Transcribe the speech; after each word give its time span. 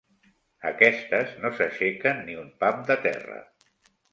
Aquestes 0.69 1.35
no 1.43 1.51
s'aixequen 1.59 2.25
ni 2.31 2.39
un 2.47 2.51
pam 2.65 2.83
de 2.89 2.99
terra. 3.07 3.39